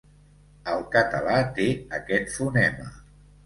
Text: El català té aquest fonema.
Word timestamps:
El 0.75 0.81
català 0.95 1.37
té 1.59 1.67
aquest 2.01 2.35
fonema. 2.41 2.93